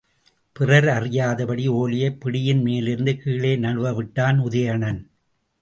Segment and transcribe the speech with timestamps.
[0.59, 5.11] பிறரறியாதபடி ஒலையைப் பிடியின் மேலிருந்து கீழே நழுவவிட்டான் உதயணன்.